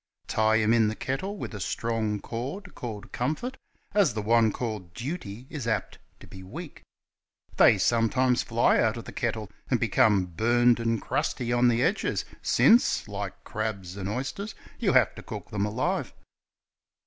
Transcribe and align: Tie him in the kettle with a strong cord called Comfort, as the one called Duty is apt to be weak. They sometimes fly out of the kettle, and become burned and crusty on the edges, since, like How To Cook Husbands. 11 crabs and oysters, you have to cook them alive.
Tie 0.25 0.55
him 0.55 0.73
in 0.73 0.87
the 0.87 0.95
kettle 0.95 1.37
with 1.37 1.53
a 1.53 1.59
strong 1.59 2.19
cord 2.19 2.73
called 2.73 3.11
Comfort, 3.11 3.55
as 3.93 4.15
the 4.15 4.21
one 4.23 4.51
called 4.51 4.95
Duty 4.95 5.45
is 5.51 5.67
apt 5.67 5.99
to 6.19 6.25
be 6.25 6.41
weak. 6.41 6.81
They 7.57 7.77
sometimes 7.77 8.41
fly 8.41 8.79
out 8.79 8.97
of 8.97 9.05
the 9.05 9.11
kettle, 9.11 9.51
and 9.69 9.79
become 9.79 10.25
burned 10.25 10.79
and 10.79 10.99
crusty 10.99 11.53
on 11.53 11.67
the 11.67 11.83
edges, 11.83 12.25
since, 12.41 13.07
like 13.07 13.33
How 13.33 13.37
To 13.37 13.43
Cook 13.43 13.53
Husbands. 13.61 13.67
11 13.67 13.73
crabs 13.73 13.97
and 13.97 14.09
oysters, 14.09 14.55
you 14.79 14.93
have 14.93 15.13
to 15.13 15.21
cook 15.21 15.51
them 15.51 15.67
alive. 15.67 16.13